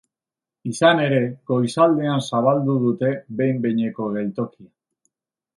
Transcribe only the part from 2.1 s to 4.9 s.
zabaldu dutebehin-behineko geltokia.